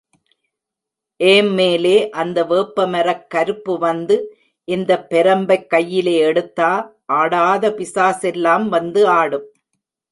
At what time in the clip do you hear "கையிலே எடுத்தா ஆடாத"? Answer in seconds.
5.67-7.69